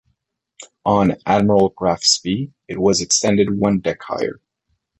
On 0.83 1.13
"Admiral 1.27 1.69
Graf 1.77 2.01
Spee", 2.03 2.51
it 2.67 2.79
was 2.79 3.01
extended 3.01 3.55
one 3.59 3.81
deck 3.81 4.01
higher. 4.01 4.41